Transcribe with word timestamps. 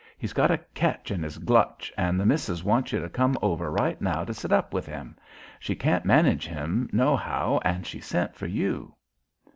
He's 0.17 0.33
got 0.33 0.49
a 0.49 0.57
ketch 0.73 1.11
in 1.11 1.21
his 1.21 1.37
glutch 1.37 1.93
and 1.95 2.19
the 2.19 2.25
Missus 2.25 2.63
wants 2.63 2.91
you 2.91 2.99
to 3.01 3.07
come 3.07 3.37
over 3.43 3.69
right 3.69 4.01
now 4.01 4.23
to 4.23 4.33
sit 4.33 4.51
up 4.51 4.73
with 4.73 4.87
him. 4.87 5.15
She 5.59 5.75
can't 5.75 6.05
manage 6.05 6.47
him 6.47 6.89
no 6.91 7.15
how 7.15 7.59
and 7.63 7.85
she's 7.85 8.07
sent 8.07 8.33
for 8.35 8.47
you." 8.47 8.95